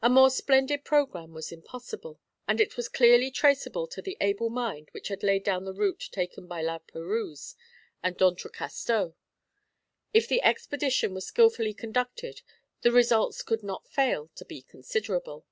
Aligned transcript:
A 0.00 0.08
more 0.08 0.30
splendid 0.30 0.84
programme 0.84 1.32
was 1.34 1.50
impossible, 1.50 2.20
and 2.46 2.60
it 2.60 2.76
was 2.76 2.88
clearly 2.88 3.32
traceable 3.32 3.88
to 3.88 4.00
the 4.00 4.16
able 4.20 4.48
mind 4.48 4.90
which 4.92 5.08
had 5.08 5.24
laid 5.24 5.42
down 5.42 5.64
the 5.64 5.74
route 5.74 6.08
taken 6.12 6.46
by 6.46 6.62
La 6.62 6.78
Perouse 6.78 7.56
and 8.00 8.16
D'Entrecasteaux. 8.16 9.16
If 10.14 10.28
the 10.28 10.40
expedition 10.44 11.14
were 11.14 11.20
skilfully 11.20 11.74
conducted 11.74 12.42
the 12.82 12.92
results 12.92 13.42
could 13.42 13.64
not 13.64 13.88
fail 13.88 14.28
to 14.36 14.44
be 14.44 14.62
considerable. 14.62 15.44